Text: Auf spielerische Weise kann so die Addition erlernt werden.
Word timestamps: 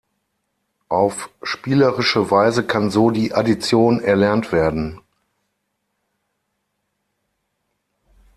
Auf 0.89 1.29
spielerische 1.43 2.31
Weise 2.31 2.65
kann 2.65 2.89
so 2.89 3.11
die 3.11 3.35
Addition 3.35 3.99
erlernt 4.01 4.51
werden. 4.51 4.99